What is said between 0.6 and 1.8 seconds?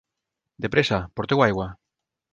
De pressa, porteu aigua!